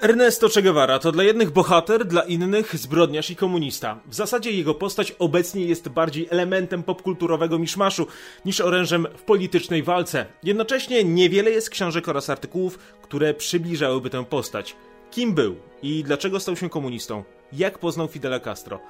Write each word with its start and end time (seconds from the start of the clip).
Ernesto 0.00 0.48
Che 0.48 0.62
Guevara 0.62 0.98
to 0.98 1.12
dla 1.12 1.24
jednych 1.24 1.50
bohater, 1.50 2.04
dla 2.04 2.22
innych 2.22 2.76
zbrodniarz 2.78 3.30
i 3.30 3.36
komunista. 3.36 4.00
W 4.06 4.14
zasadzie 4.14 4.50
jego 4.50 4.74
postać 4.74 5.12
obecnie 5.18 5.64
jest 5.64 5.88
bardziej 5.88 6.28
elementem 6.30 6.82
popkulturowego 6.82 7.58
miszmaszu 7.58 8.06
niż 8.44 8.60
orężem 8.60 9.06
w 9.16 9.22
politycznej 9.22 9.82
walce. 9.82 10.26
Jednocześnie 10.42 11.04
niewiele 11.04 11.50
jest 11.50 11.70
książek 11.70 12.08
oraz 12.08 12.30
artykułów, 12.30 12.78
które 13.02 13.34
przybliżałyby 13.34 14.10
tę 14.10 14.24
postać. 14.24 14.76
Kim 15.10 15.34
był 15.34 15.56
i 15.82 16.04
dlaczego 16.04 16.40
stał 16.40 16.56
się 16.56 16.70
komunistą? 16.70 17.24
Jak 17.52 17.78
poznał 17.78 18.08
Fidela 18.08 18.40
Castro? 18.40 18.80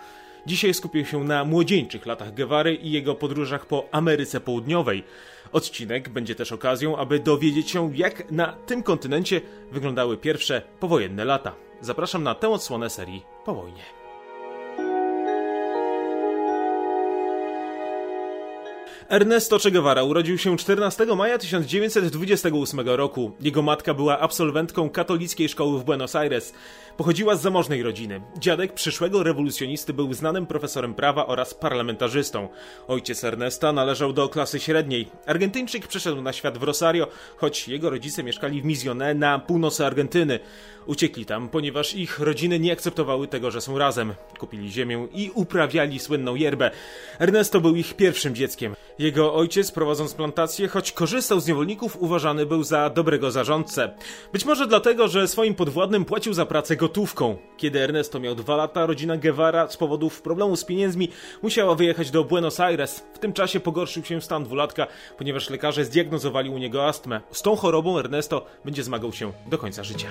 Dzisiaj 0.46 0.74
skupię 0.74 1.04
się 1.04 1.24
na 1.24 1.44
młodzieńczych 1.44 2.06
latach 2.06 2.34
Guevary 2.34 2.74
i 2.74 2.90
jego 2.90 3.14
podróżach 3.14 3.66
po 3.66 3.88
Ameryce 3.92 4.40
Południowej. 4.40 5.04
Odcinek 5.52 6.08
będzie 6.08 6.34
też 6.34 6.52
okazją, 6.52 6.96
aby 6.96 7.18
dowiedzieć 7.20 7.70
się, 7.70 7.90
jak 7.94 8.30
na 8.30 8.52
tym 8.52 8.82
kontynencie 8.82 9.40
wyglądały 9.72 10.16
pierwsze 10.16 10.62
powojenne 10.80 11.24
lata. 11.24 11.54
Zapraszam 11.80 12.22
na 12.22 12.34
tę 12.34 12.48
odsłonę 12.48 12.90
serii 12.90 13.22
Po 13.44 13.54
wojnie. 13.54 14.05
Ernesto 19.08 19.58
Che 19.58 19.70
Guevara 19.70 20.02
urodził 20.02 20.38
się 20.38 20.56
14 20.56 21.06
maja 21.16 21.38
1928 21.38 22.80
roku. 22.80 23.32
Jego 23.40 23.62
matka 23.62 23.94
była 23.94 24.18
absolwentką 24.18 24.90
katolickiej 24.90 25.48
szkoły 25.48 25.80
w 25.80 25.84
Buenos 25.84 26.16
Aires. 26.16 26.52
Pochodziła 26.96 27.36
z 27.36 27.42
zamożnej 27.42 27.82
rodziny. 27.82 28.20
Dziadek 28.38 28.72
przyszłego 28.72 29.22
rewolucjonisty 29.22 29.92
był 29.92 30.12
znanym 30.12 30.46
profesorem 30.46 30.94
prawa 30.94 31.26
oraz 31.26 31.54
parlamentarzystą. 31.54 32.48
Ojciec 32.88 33.24
Ernesta 33.24 33.72
należał 33.72 34.12
do 34.12 34.28
klasy 34.28 34.60
średniej. 34.60 35.08
Argentyńczyk 35.26 35.86
przyszedł 35.86 36.22
na 36.22 36.32
świat 36.32 36.58
w 36.58 36.62
Rosario, 36.62 37.08
choć 37.36 37.68
jego 37.68 37.90
rodzice 37.90 38.22
mieszkali 38.22 38.62
w 38.62 38.64
Misioné 38.64 39.14
na 39.14 39.38
północy 39.38 39.86
Argentyny. 39.86 40.38
Uciekli 40.86 41.26
tam, 41.26 41.48
ponieważ 41.48 41.94
ich 41.94 42.18
rodziny 42.18 42.58
nie 42.58 42.72
akceptowały 42.72 43.28
tego, 43.28 43.50
że 43.50 43.60
są 43.60 43.78
razem. 43.78 44.14
Kupili 44.38 44.72
ziemię 44.72 45.08
i 45.12 45.30
uprawiali 45.34 45.98
słynną 45.98 46.34
yerbę. 46.34 46.70
Ernesto 47.20 47.60
był 47.60 47.76
ich 47.76 47.94
pierwszym 47.94 48.34
dzieckiem. 48.34 48.76
Jego 48.98 49.34
ojciec, 49.34 49.72
prowadząc 49.72 50.14
plantację, 50.14 50.68
choć 50.68 50.92
korzystał 50.92 51.40
z 51.40 51.46
niewolników, 51.46 51.96
uważany 52.00 52.46
był 52.46 52.62
za 52.62 52.90
dobrego 52.90 53.30
zarządcę. 53.30 53.90
Być 54.32 54.44
może 54.44 54.66
dlatego, 54.66 55.08
że 55.08 55.28
swoim 55.28 55.54
podwładnym 55.54 56.04
płacił 56.04 56.34
za 56.34 56.46
pracę 56.46 56.76
gotówką. 56.76 57.36
Kiedy 57.56 57.80
Ernesto 57.80 58.20
miał 58.20 58.34
dwa 58.34 58.56
lata, 58.56 58.86
rodzina 58.86 59.16
Guevara 59.16 59.68
z 59.68 59.76
powodów 59.76 60.22
problemu 60.22 60.56
z 60.56 60.64
pieniędzmi 60.64 61.08
musiała 61.42 61.74
wyjechać 61.74 62.10
do 62.10 62.24
Buenos 62.24 62.60
Aires. 62.60 63.04
W 63.14 63.18
tym 63.18 63.32
czasie 63.32 63.60
pogorszył 63.60 64.04
się 64.04 64.20
stan 64.20 64.44
dwulatka, 64.44 64.86
ponieważ 65.18 65.50
lekarze 65.50 65.84
zdiagnozowali 65.84 66.50
u 66.50 66.58
niego 66.58 66.86
astmę. 66.86 67.20
Z 67.30 67.42
tą 67.42 67.56
chorobą 67.56 67.98
Ernesto 67.98 68.46
będzie 68.64 68.82
zmagał 68.82 69.12
się 69.12 69.32
do 69.46 69.58
końca 69.58 69.84
życia. 69.84 70.08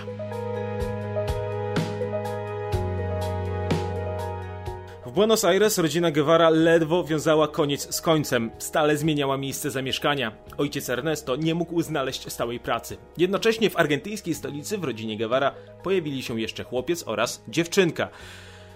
Buenos 5.15 5.45
Aires 5.45 5.77
rodzina 5.77 6.11
Guevara 6.11 6.49
ledwo 6.49 7.03
wiązała 7.03 7.47
koniec 7.47 7.95
z 7.95 8.01
końcem, 8.01 8.51
stale 8.57 8.97
zmieniała 8.97 9.37
miejsce 9.37 9.71
zamieszkania. 9.71 10.31
Ojciec 10.57 10.89
Ernesto 10.89 11.35
nie 11.35 11.55
mógł 11.55 11.81
znaleźć 11.81 12.31
stałej 12.31 12.59
pracy. 12.59 12.97
Jednocześnie 13.17 13.69
w 13.69 13.77
argentyńskiej 13.77 14.35
stolicy 14.35 14.77
w 14.77 14.83
rodzinie 14.83 15.17
Guevara 15.17 15.51
pojawili 15.83 16.23
się 16.23 16.41
jeszcze 16.41 16.63
chłopiec 16.63 17.03
oraz 17.07 17.43
dziewczynka. 17.47 18.09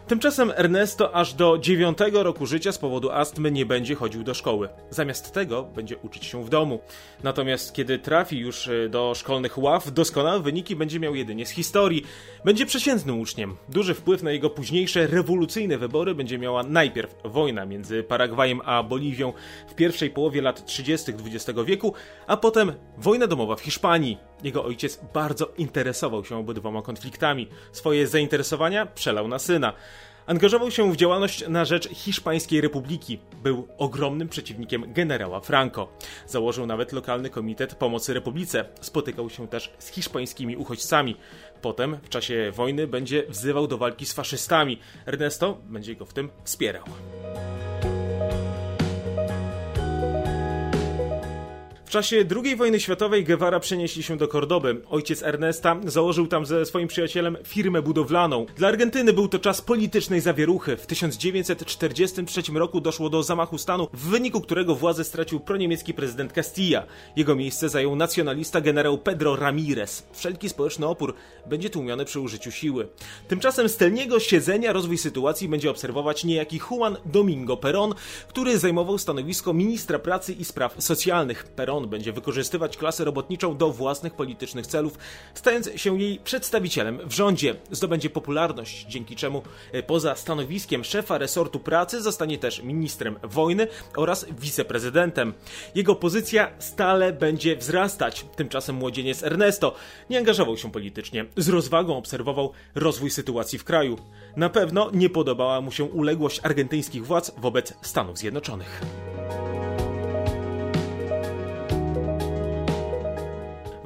Tymczasem 0.09 0.51
Ernesto 0.55 1.15
aż 1.15 1.33
do 1.33 1.57
dziewiątego 1.57 2.23
roku 2.23 2.45
życia 2.45 2.71
z 2.71 2.77
powodu 2.77 3.11
astmy 3.11 3.51
nie 3.51 3.65
będzie 3.65 3.95
chodził 3.95 4.23
do 4.23 4.33
szkoły. 4.33 4.69
Zamiast 4.89 5.33
tego 5.33 5.63
będzie 5.63 5.97
uczyć 5.97 6.25
się 6.25 6.43
w 6.43 6.49
domu. 6.49 6.79
Natomiast 7.23 7.73
kiedy 7.73 7.99
trafi 7.99 8.37
już 8.37 8.67
e, 8.67 8.89
do 8.89 9.13
szkolnych 9.15 9.57
ław, 9.57 9.93
doskonałe 9.93 10.39
wyniki 10.39 10.75
będzie 10.75 10.99
miał 10.99 11.15
jedynie 11.15 11.45
z 11.45 11.49
historii. 11.49 12.03
Będzie 12.45 12.65
przeciętnym 12.65 13.19
uczniem. 13.19 13.55
Duży 13.69 13.93
wpływ 13.93 14.23
na 14.23 14.31
jego 14.31 14.49
późniejsze 14.49 15.07
rewolucyjne 15.07 15.77
wybory 15.77 16.15
będzie 16.15 16.37
miała 16.37 16.63
najpierw 16.63 17.15
wojna 17.23 17.65
między 17.65 18.03
Paragwajem 18.03 18.61
a 18.65 18.83
Boliwią 18.83 19.33
w 19.67 19.75
pierwszej 19.75 20.09
połowie 20.09 20.41
lat 20.41 20.65
30. 20.65 21.11
XX 21.11 21.59
wieku, 21.65 21.93
a 22.27 22.37
potem 22.37 22.73
wojna 22.97 23.27
domowa 23.27 23.55
w 23.55 23.61
Hiszpanii. 23.61 24.17
Jego 24.43 24.65
ojciec 24.65 24.99
bardzo 25.13 25.51
interesował 25.57 26.25
się 26.25 26.37
obydwoma 26.37 26.81
konfliktami. 26.81 27.47
Swoje 27.71 28.07
zainteresowania 28.07 28.85
przelał 28.85 29.27
na 29.27 29.39
syna. 29.39 29.73
Angażował 30.27 30.71
się 30.71 30.91
w 30.91 30.95
działalność 30.95 31.47
na 31.47 31.65
rzecz 31.65 31.89
Hiszpańskiej 31.89 32.61
Republiki. 32.61 33.19
Był 33.43 33.67
ogromnym 33.77 34.29
przeciwnikiem 34.29 34.93
generała 34.93 35.39
Franco. 35.39 35.89
Założył 36.27 36.65
nawet 36.65 36.91
lokalny 36.91 37.29
komitet 37.29 37.75
pomocy 37.75 38.13
Republice. 38.13 38.65
Spotykał 38.81 39.29
się 39.29 39.47
też 39.47 39.73
z 39.79 39.87
hiszpańskimi 39.87 40.57
uchodźcami. 40.57 41.15
Potem, 41.61 41.97
w 42.03 42.09
czasie 42.09 42.51
wojny, 42.55 42.87
będzie 42.87 43.23
wzywał 43.29 43.67
do 43.67 43.77
walki 43.77 44.05
z 44.05 44.13
faszystami. 44.13 44.79
Ernesto 45.05 45.57
będzie 45.69 45.95
go 45.95 46.05
w 46.05 46.13
tym 46.13 46.29
wspierał. 46.43 46.83
W 51.89 51.91
czasie 51.91 52.25
II 52.43 52.55
wojny 52.55 52.79
światowej 52.79 53.23
Guevara 53.23 53.59
przenieśli 53.59 54.03
się 54.03 54.17
do 54.17 54.27
Kordoby. 54.27 54.81
Ojciec 54.89 55.23
Ernesta 55.23 55.77
założył 55.85 56.27
tam 56.27 56.45
ze 56.45 56.65
swoim 56.65 56.87
przyjacielem 56.87 57.37
firmę 57.43 57.81
budowlaną. 57.81 58.45
Dla 58.55 58.67
Argentyny 58.67 59.13
był 59.13 59.27
to 59.27 59.39
czas 59.39 59.61
politycznej 59.61 60.21
zawieruchy. 60.21 60.77
W 60.77 60.85
1943 60.85 62.41
roku 62.53 62.81
doszło 62.81 63.09
do 63.09 63.23
zamachu 63.23 63.57
stanu, 63.57 63.87
w 63.93 64.09
wyniku 64.09 64.41
którego 64.41 64.75
władzę 64.75 65.03
stracił 65.03 65.39
proniemiecki 65.39 65.93
prezydent 65.93 66.33
Castilla. 66.33 66.85
Jego 67.15 67.35
miejsce 67.35 67.69
zajął 67.69 67.95
nacjonalista 67.95 68.61
generał 68.61 68.97
Pedro 68.97 69.35
Ramirez. 69.35 70.07
Wszelki 70.13 70.49
społeczny 70.49 70.87
opór 70.87 71.13
będzie 71.45 71.69
tłumiony 71.69 72.05
przy 72.05 72.19
użyciu 72.19 72.51
siły. 72.51 72.87
Tymczasem 73.27 73.69
z 73.69 73.77
tylniego 73.77 74.19
siedzenia 74.19 74.73
rozwój 74.73 74.97
sytuacji 74.97 75.49
będzie 75.49 75.71
obserwować 75.71 76.23
niejaki 76.23 76.59
Juan 76.71 76.97
Domingo 77.05 77.55
Perón, 77.55 77.93
który 78.27 78.57
zajmował 78.57 78.97
stanowisko 78.97 79.53
ministra 79.53 79.99
pracy 79.99 80.33
i 80.33 80.45
spraw 80.45 80.75
socjalnych. 80.83 81.45
Perón 81.55 81.78
będzie 81.87 82.13
wykorzystywać 82.13 82.77
klasę 82.77 83.03
robotniczą 83.05 83.57
do 83.57 83.71
własnych 83.71 84.13
politycznych 84.13 84.67
celów, 84.67 84.97
stając 85.33 85.69
się 85.75 85.99
jej 85.99 86.19
przedstawicielem 86.19 86.99
w 87.05 87.13
rządzie. 87.13 87.55
Zdobędzie 87.71 88.09
popularność, 88.09 88.85
dzięki 88.89 89.15
czemu 89.15 89.41
e, 89.71 89.83
poza 89.83 90.15
stanowiskiem 90.15 90.83
szefa 90.83 91.17
resortu 91.17 91.59
pracy 91.59 92.01
zostanie 92.01 92.37
też 92.37 92.63
ministrem 92.63 93.19
wojny 93.23 93.67
oraz 93.95 94.25
wiceprezydentem. 94.39 95.33
Jego 95.75 95.95
pozycja 95.95 96.51
stale 96.59 97.13
będzie 97.13 97.55
wzrastać. 97.55 98.25
Tymczasem 98.35 98.75
młodzieniec 98.75 99.23
Ernesto 99.23 99.75
nie 100.09 100.17
angażował 100.17 100.57
się 100.57 100.71
politycznie. 100.71 101.25
Z 101.37 101.49
rozwagą 101.49 101.97
obserwował 101.97 102.51
rozwój 102.75 103.09
sytuacji 103.09 103.59
w 103.59 103.63
kraju. 103.63 103.97
Na 104.35 104.49
pewno 104.49 104.89
nie 104.93 105.09
podobała 105.09 105.61
mu 105.61 105.71
się 105.71 105.83
uległość 105.83 106.39
argentyńskich 106.43 107.05
władz 107.05 107.31
wobec 107.37 107.73
Stanów 107.81 108.17
Zjednoczonych. 108.17 108.81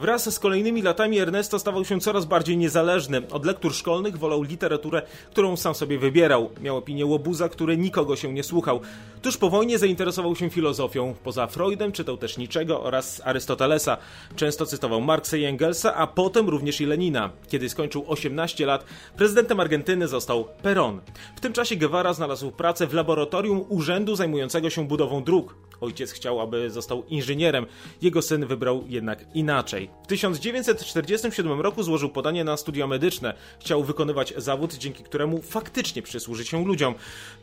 Wraz 0.03 0.33
z 0.33 0.39
kolejnymi 0.39 0.81
latami 0.81 1.19
Ernesto 1.19 1.59
stawał 1.59 1.85
się 1.85 1.99
coraz 1.99 2.25
bardziej 2.25 2.57
niezależny. 2.57 3.21
Od 3.31 3.45
lektur 3.45 3.73
szkolnych 3.73 4.17
wolał 4.17 4.43
literaturę, 4.43 5.01
którą 5.31 5.57
sam 5.57 5.75
sobie 5.75 5.99
wybierał. 5.99 6.49
Miał 6.61 6.77
opinię 6.77 7.05
łobuza, 7.05 7.49
który 7.49 7.77
nikogo 7.77 8.15
się 8.15 8.33
nie 8.33 8.43
słuchał. 8.43 8.81
Tuż 9.21 9.37
po 9.37 9.49
wojnie 9.49 9.77
zainteresował 9.77 10.35
się 10.35 10.49
filozofią. 10.49 11.15
Poza 11.23 11.47
Freudem 11.47 11.91
czytał 11.91 12.17
też 12.17 12.37
Niczego 12.37 12.83
oraz 12.83 13.21
Arystotelesa. 13.25 13.97
Często 14.35 14.65
cytował 14.65 15.01
Marksa 15.01 15.37
i 15.37 15.43
Engelsa, 15.43 15.95
a 15.95 16.07
potem 16.07 16.49
również 16.49 16.81
i 16.81 16.85
Lenina. 16.85 17.29
Kiedy 17.47 17.69
skończył 17.69 18.05
18 18.07 18.65
lat, 18.65 18.85
prezydentem 19.17 19.59
Argentyny 19.59 20.07
został 20.07 20.47
Perón. 20.63 20.99
W 21.35 21.39
tym 21.39 21.53
czasie 21.53 21.75
Guevara 21.75 22.13
znalazł 22.13 22.51
pracę 22.51 22.87
w 22.87 22.93
laboratorium 22.93 23.65
urzędu 23.69 24.15
zajmującego 24.15 24.69
się 24.69 24.87
budową 24.87 25.23
dróg. 25.23 25.55
Ojciec 25.83 26.11
chciał, 26.11 26.41
aby 26.41 26.69
został 26.69 27.03
inżynierem. 27.09 27.65
Jego 28.01 28.21
syn 28.21 28.45
wybrał 28.45 28.83
jednak 28.87 29.25
inaczej. 29.33 29.89
W 30.03 30.07
1947 30.07 31.61
roku 31.61 31.83
złożył 31.83 32.09
podanie 32.09 32.43
na 32.43 32.57
studia 32.57 32.87
medyczne. 32.87 33.33
Chciał 33.59 33.83
wykonywać 33.83 34.33
zawód, 34.37 34.73
dzięki 34.73 35.03
któremu 35.03 35.41
faktycznie 35.41 36.01
przysłuży 36.01 36.45
się 36.45 36.65
ludziom. 36.65 36.95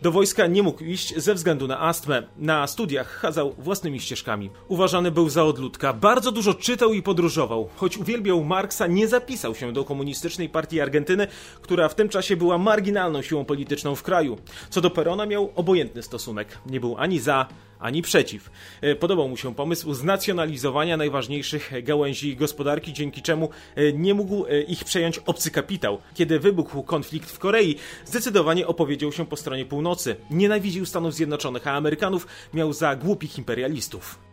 Do 0.03 0.11
wojska 0.11 0.47
nie 0.47 0.63
mógł 0.63 0.85
iść 0.85 1.17
ze 1.17 1.35
względu 1.35 1.67
na 1.67 1.81
astmę. 1.81 2.23
Na 2.37 2.67
studiach 2.67 3.09
chadzał 3.09 3.55
własnymi 3.59 4.01
ścieżkami. 4.01 4.51
Uważany 4.69 5.11
był 5.11 5.29
za 5.29 5.45
odludka, 5.45 5.93
bardzo 5.93 6.33
dużo 6.33 6.55
czytał 6.55 6.93
i 6.93 7.03
podróżował. 7.03 7.69
Choć 7.77 7.99
uwielbiał 7.99 8.45
Marksa, 8.45 8.87
nie 8.87 9.09
zapisał 9.09 9.55
się 9.55 9.73
do 9.73 9.85
komunistycznej 9.85 10.49
partii 10.49 10.81
Argentyny, 10.81 11.27
która 11.63 11.89
w 11.89 11.95
tym 11.95 12.09
czasie 12.09 12.37
była 12.37 12.59
marginalną 12.59 13.23
siłą 13.23 13.45
polityczną 13.45 13.95
w 13.95 14.03
kraju. 14.03 14.39
Co 14.71 14.81
do 14.81 14.91
Perona 14.91 15.27
miał 15.27 15.53
obojętny 15.55 16.03
stosunek. 16.03 16.59
Nie 16.67 16.81
był 16.81 16.97
ani 16.99 17.19
za, 17.19 17.47
ani 17.81 18.03
przeciw. 18.03 18.51
E, 18.81 18.95
podobał 18.95 19.29
mu 19.29 19.37
się 19.37 19.55
pomysł 19.55 19.95
znacjonalizowania 19.95 20.97
najważniejszych 20.97 21.73
gałęzi 21.83 22.37
gospodarki, 22.37 22.93
dzięki 22.93 23.23
czemu 23.23 23.51
e, 23.75 23.93
nie 23.93 24.15
mógł 24.15 24.47
e, 24.47 24.63
ich 24.63 24.85
przejąć 24.85 25.19
obcy 25.19 25.51
kapitał. 25.51 25.99
Kiedy 26.15 26.41
wybuchł 26.41 26.83
konflikt 26.83 27.31
w 27.31 27.39
Korei, 27.39 27.77
zdecydowanie 28.05 28.67
opowiedział 28.67 29.13
się 29.13 29.27
po 29.27 29.37
stronie 29.37 29.67
północy. 29.67 30.17
Nienawidził 30.31 30.87
Stanów 30.87 31.15
Zjednoczonych, 31.15 31.67
a 31.67 31.73
Amerykanów 31.73 32.27
miał 32.55 32.73
za 32.73 32.97
głupich 32.97 33.39
imperialistów. 33.39 34.30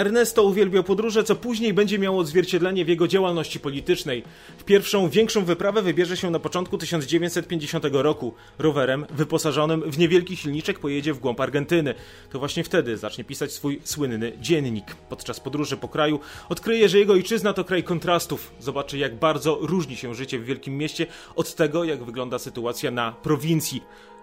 Ernesto 0.00 0.42
uwielbiał 0.42 0.84
podróże, 0.84 1.24
co 1.24 1.36
później 1.36 1.74
będzie 1.74 1.98
miało 1.98 2.18
odzwierciedlenie 2.18 2.84
w 2.84 2.88
jego 2.88 3.08
działalności 3.08 3.60
politycznej. 3.60 4.22
W 4.58 4.64
pierwszą, 4.64 5.08
większą 5.08 5.44
wyprawę 5.44 5.82
wybierze 5.82 6.16
się 6.16 6.30
na 6.30 6.38
początku 6.38 6.78
1950 6.78 7.84
roku. 7.92 8.34
Rowerem 8.58 9.06
wyposażonym 9.10 9.90
w 9.90 9.98
niewielki 9.98 10.36
silniczek 10.36 10.78
pojedzie 10.78 11.12
w 11.14 11.18
głąb 11.18 11.40
Argentyny. 11.40 11.94
To 12.30 12.38
właśnie 12.38 12.64
wtedy 12.64 12.96
zacznie 12.96 13.24
pisać 13.24 13.52
swój 13.52 13.80
słynny 13.84 14.32
dziennik. 14.40 14.96
Podczas 15.08 15.40
podróży 15.40 15.76
po 15.76 15.88
kraju 15.88 16.20
odkryje, 16.48 16.88
że 16.88 16.98
jego 16.98 17.12
ojczyzna 17.12 17.52
to 17.52 17.64
kraj 17.64 17.84
kontrastów. 17.84 18.52
Zobaczy, 18.60 18.98
jak 18.98 19.14
bardzo 19.14 19.58
różni 19.60 19.96
się 19.96 20.14
życie 20.14 20.38
w 20.38 20.44
wielkim 20.44 20.78
mieście 20.78 21.06
od 21.36 21.54
tego, 21.54 21.84
jak 21.84 22.04
wygląda 22.04 22.38
sytuacja 22.38 22.90
na 22.90 23.12
prowincji. 23.12 23.82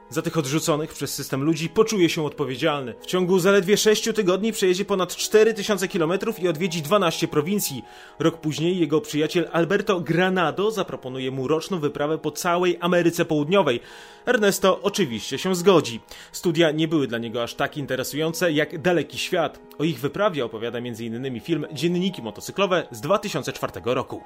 Za 0.09 0.21
tych 0.21 0.37
odrzuconych 0.37 0.93
przez 0.93 1.13
system 1.13 1.43
ludzi 1.43 1.69
poczuje 1.69 2.09
się 2.09 2.25
odpowiedzialny. 2.25 2.93
W 3.01 3.05
ciągu 3.05 3.39
zaledwie 3.39 3.77
6 3.77 4.09
tygodni 4.15 4.51
przejedzie 4.51 4.85
ponad 4.85 5.15
4000 5.15 5.87
km 5.87 6.11
i 6.41 6.47
odwiedzi 6.47 6.81
12 6.81 7.27
prowincji. 7.27 7.83
Rok 8.19 8.37
później 8.37 8.79
jego 8.79 9.01
przyjaciel 9.01 9.49
Alberto 9.51 9.99
Granado 9.99 10.71
zaproponuje 10.71 11.31
mu 11.31 11.47
roczną 11.47 11.79
wyprawę 11.79 12.17
po 12.17 12.31
całej 12.31 12.77
Ameryce 12.81 13.25
Południowej. 13.25 13.79
Ernesto 14.25 14.81
oczywiście 14.81 15.37
się 15.37 15.55
zgodzi. 15.55 15.99
Studia 16.31 16.71
nie 16.71 16.87
były 16.87 17.07
dla 17.07 17.17
niego 17.17 17.43
aż 17.43 17.53
tak 17.53 17.77
interesujące 17.77 18.51
jak 18.51 18.81
Daleki 18.81 19.17
Świat. 19.17 19.59
O 19.79 19.83
ich 19.83 19.99
wyprawie 19.99 20.45
opowiada 20.45 20.77
m.in. 20.77 21.41
film 21.41 21.65
Dzienniki 21.71 22.21
motocyklowe 22.21 22.87
z 22.91 23.01
2004 23.01 23.73
roku. 23.85 24.23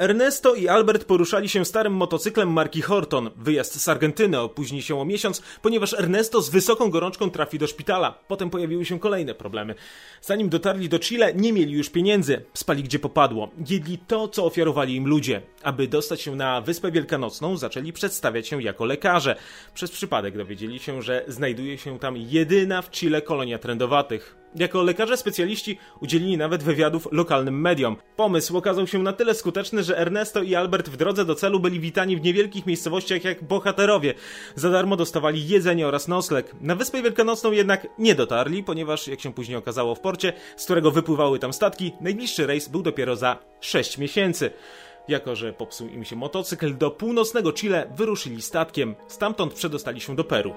Ernesto 0.00 0.54
i 0.54 0.68
Albert 0.68 1.04
poruszali 1.04 1.48
się 1.48 1.64
starym 1.64 1.92
motocyklem 1.92 2.52
marki 2.52 2.82
Horton. 2.82 3.30
Wyjazd 3.36 3.80
z 3.80 3.88
Argentyny 3.88 4.40
opóźni 4.40 4.82
się 4.82 5.00
o 5.00 5.04
miesiąc, 5.04 5.42
ponieważ 5.62 5.92
Ernesto 5.94 6.42
z 6.42 6.50
wysoką 6.50 6.90
gorączką 6.90 7.30
trafi 7.30 7.58
do 7.58 7.66
szpitala. 7.66 8.18
Potem 8.28 8.50
pojawiły 8.50 8.84
się 8.84 8.98
kolejne 8.98 9.34
problemy. 9.34 9.74
Zanim 10.22 10.48
dotarli 10.48 10.88
do 10.88 10.98
Chile, 10.98 11.34
nie 11.34 11.52
mieli 11.52 11.72
już 11.72 11.90
pieniędzy. 11.90 12.44
Spali 12.54 12.82
gdzie 12.82 12.98
popadło. 12.98 13.50
Jedli 13.70 13.98
to, 13.98 14.28
co 14.28 14.44
ofiarowali 14.44 14.96
im 14.96 15.06
ludzie. 15.06 15.42
Aby 15.62 15.88
dostać 15.88 16.20
się 16.20 16.36
na 16.36 16.60
Wyspę 16.60 16.92
Wielkanocną, 16.92 17.56
zaczęli 17.56 17.92
przedstawiać 17.92 18.48
się 18.48 18.62
jako 18.62 18.84
lekarze. 18.84 19.36
Przez 19.74 19.90
przypadek 19.90 20.36
dowiedzieli 20.36 20.78
się, 20.78 21.02
że 21.02 21.24
znajduje 21.28 21.78
się 21.78 21.98
tam 21.98 22.16
jedyna 22.16 22.82
w 22.82 22.90
Chile 22.90 23.22
kolonia 23.22 23.58
trendowatych. 23.58 24.39
Jako 24.54 24.82
lekarze 24.82 25.16
specjaliści 25.16 25.78
udzielili 26.00 26.36
nawet 26.36 26.62
wywiadów 26.62 27.08
lokalnym 27.12 27.60
mediom. 27.60 27.96
Pomysł 28.16 28.56
okazał 28.56 28.86
się 28.86 28.98
na 28.98 29.12
tyle 29.12 29.34
skuteczny, 29.34 29.82
że 29.82 29.98
Ernesto 29.98 30.42
i 30.42 30.54
Albert 30.54 30.88
w 30.88 30.96
drodze 30.96 31.24
do 31.24 31.34
celu 31.34 31.60
byli 31.60 31.80
witani 31.80 32.16
w 32.16 32.22
niewielkich 32.22 32.66
miejscowościach 32.66 33.24
jak 33.24 33.44
bohaterowie. 33.44 34.14
Za 34.54 34.70
darmo 34.70 34.96
dostawali 34.96 35.48
jedzenie 35.48 35.86
oraz 35.86 36.08
nocleg. 36.08 36.54
Na 36.60 36.74
Wyspę 36.74 37.02
Wielkanocną 37.02 37.52
jednak 37.52 37.86
nie 37.98 38.14
dotarli, 38.14 38.64
ponieważ, 38.64 39.08
jak 39.08 39.20
się 39.20 39.32
później 39.34 39.58
okazało 39.58 39.94
w 39.94 40.00
porcie, 40.00 40.32
z 40.56 40.64
którego 40.64 40.90
wypływały 40.90 41.38
tam 41.38 41.52
statki, 41.52 41.92
najbliższy 42.00 42.46
rejs 42.46 42.68
był 42.68 42.82
dopiero 42.82 43.16
za 43.16 43.38
6 43.60 43.98
miesięcy. 43.98 44.50
Jako, 45.08 45.36
że 45.36 45.52
popsuł 45.52 45.88
im 45.88 46.04
się 46.04 46.16
motocykl, 46.16 46.76
do 46.76 46.90
północnego 46.90 47.52
Chile 47.52 47.92
wyruszyli 47.96 48.42
statkiem. 48.42 48.94
Stamtąd 49.08 49.54
przedostali 49.54 50.00
się 50.00 50.16
do 50.16 50.24
Peru. 50.24 50.54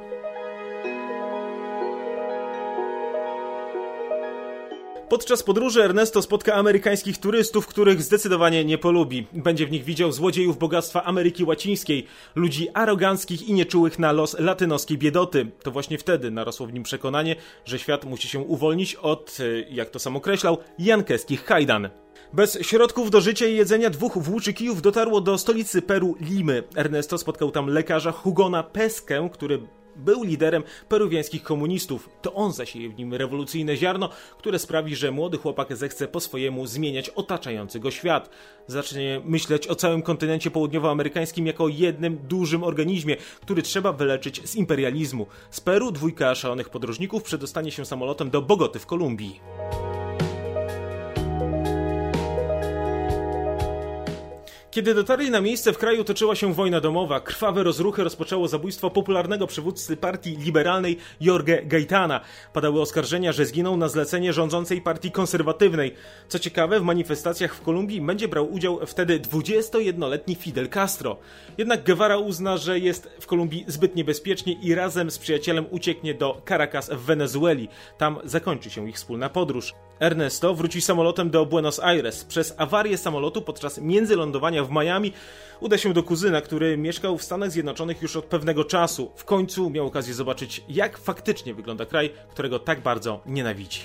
Podczas 5.10 5.44
podróży 5.44 5.84
Ernesto 5.84 6.22
spotka 6.22 6.54
amerykańskich 6.54 7.18
turystów, 7.18 7.68
których 7.68 8.02
zdecydowanie 8.02 8.66
nie 8.66 8.78
polubi. 8.78 9.28
Będzie 9.34 9.68
w 9.68 9.72
nich 9.72 9.84
widział 9.84 10.12
złodziejów 10.12 10.58
bogactwa 10.58 11.04
Ameryki 11.04 11.44
Łacińskiej, 11.44 12.08
ludzi 12.36 12.70
aroganckich 12.74 13.50
i 13.50 13.54
nieczułych 13.54 14.00
na 14.00 14.12
los 14.12 14.40
latynoskiej 14.40 14.98
biedoty. 14.98 15.52
To 15.64 15.72
właśnie 15.72 15.98
wtedy 15.98 16.32
narosło 16.32 16.68
w 16.68 16.74
nim 16.74 16.84
przekonanie, 16.84 17.36
że 17.66 17.80
świat 17.80 18.06
musi 18.06 18.28
się 18.28 18.40
uwolnić 18.40 18.96
od, 18.96 19.38
e, 19.40 19.74
jak 19.74 19.90
to 19.90 20.00
sam 20.00 20.16
określał, 20.16 20.58
jankeskich 20.80 21.46
hajdan. 21.46 21.90
Bez 22.34 22.62
środków 22.62 23.12
do 23.12 23.22
życia 23.22 23.48
i 23.48 23.56
jedzenia 23.56 23.90
dwóch 23.90 24.18
włóczykijów 24.18 24.82
dotarło 24.82 25.22
do 25.22 25.38
stolicy 25.38 25.82
Peru 25.82 26.16
Limy. 26.22 26.64
Ernesto 26.76 27.18
spotkał 27.18 27.52
tam 27.52 27.68
lekarza 27.68 28.12
Hugona 28.12 28.64
Peskę, 28.64 29.30
który 29.34 29.60
był 29.96 30.24
liderem 30.24 30.64
peruwiańskich 30.90 31.44
komunistów. 31.44 32.10
To 32.22 32.34
on 32.34 32.54
zasieje 32.54 32.90
w 32.90 32.98
nim 32.98 33.14
rewolucyjne 33.14 33.78
ziarno, 33.78 34.10
które 34.38 34.60
sprawi, 34.60 34.96
że 34.96 35.12
młody 35.12 35.38
chłopak 35.38 35.76
zechce 35.76 36.08
po 36.08 36.20
swojemu 36.20 36.68
zmieniać 36.68 37.10
otaczający 37.10 37.80
go 37.80 37.92
świat. 37.92 38.30
Zacznie 38.68 39.22
myśleć 39.26 39.68
o 39.68 39.76
całym 39.76 40.02
kontynencie 40.02 40.52
południowoamerykańskim 40.52 41.48
jako 41.48 41.68
jednym 41.68 42.18
dużym 42.18 42.64
organizmie, 42.64 43.16
który 43.42 43.62
trzeba 43.62 43.94
wyleczyć 43.94 44.50
z 44.50 44.56
imperializmu. 44.56 45.28
Z 45.52 45.62
Peru 45.62 45.92
dwójka 45.92 46.36
szalonych 46.36 46.70
podróżników 46.70 47.24
przedostanie 47.24 47.72
się 47.72 47.86
samolotem 47.86 48.30
do 48.30 48.42
Bogoty 48.42 48.80
w 48.80 48.86
Kolumbii. 48.86 49.40
Kiedy 54.74 54.94
dotarli 54.94 55.32
na 55.32 55.42
miejsce, 55.42 55.74
w 55.74 55.78
kraju 55.78 56.04
toczyła 56.04 56.36
się 56.36 56.54
wojna 56.54 56.82
domowa. 56.82 57.20
Krwawe 57.20 57.64
rozruchy 57.64 58.04
rozpoczęło 58.04 58.48
zabójstwo 58.48 58.90
popularnego 58.90 59.48
przywódcy 59.48 59.98
partii 59.98 60.38
liberalnej 60.38 60.98
Jorge 61.22 61.62
Gaitana. 61.66 62.22
Padały 62.54 62.82
oskarżenia, 62.82 63.32
że 63.32 63.46
zginął 63.46 63.78
na 63.78 63.88
zlecenie 63.88 64.34
rządzącej 64.34 64.82
partii 64.82 65.12
konserwatywnej. 65.12 65.96
Co 66.28 66.40
ciekawe, 66.40 66.80
w 66.80 66.84
manifestacjach 66.84 67.56
w 67.56 67.62
Kolumbii 67.62 68.02
będzie 68.02 68.28
brał 68.28 68.54
udział 68.54 68.80
wtedy 68.86 69.20
21-letni 69.20 70.36
Fidel 70.36 70.70
Castro. 70.70 71.18
Jednak 71.58 71.84
Guevara 71.86 72.18
uzna, 72.18 72.58
że 72.58 72.80
jest 72.80 73.10
w 73.20 73.28
Kolumbii 73.28 73.66
zbyt 73.68 73.96
niebezpiecznie 73.96 74.54
i 74.54 74.76
razem 74.76 75.12
z 75.12 75.20
przyjacielem 75.20 75.66
ucieknie 75.70 76.14
do 76.14 76.42
Caracas 76.48 76.90
w 76.90 77.00
Wenezueli. 77.00 77.70
Tam 77.98 78.20
zakończy 78.24 78.70
się 78.70 78.90
ich 78.90 78.96
wspólna 78.96 79.30
podróż. 79.30 79.74
Ernesto 80.04 80.56
wróci 80.56 80.82
samolotem 80.82 81.30
do 81.30 81.46
Buenos 81.46 81.80
Aires. 81.80 82.24
Przez 82.24 82.54
awarię 82.58 82.98
samolotu 82.98 83.42
podczas 83.42 83.78
międzylądowania 83.78 84.64
w 84.64 84.72
Miami 84.72 85.14
uda 85.60 85.78
się 85.78 85.94
do 85.94 86.04
kuzyna, 86.04 86.42
który 86.42 86.78
mieszkał 86.78 87.18
w 87.18 87.24
Stanach 87.24 87.52
Zjednoczonych 87.52 88.02
już 88.02 88.16
od 88.16 88.26
pewnego 88.26 88.64
czasu. 88.64 89.12
W 89.16 89.26
końcu 89.26 89.70
miał 89.70 89.88
okazję 89.88 90.14
zobaczyć, 90.14 90.64
jak 90.70 90.98
faktycznie 90.98 91.54
wygląda 91.54 91.86
kraj, 91.86 92.10
którego 92.32 92.60
tak 92.60 92.82
bardzo 92.82 93.22
nienawidzi. 93.26 93.82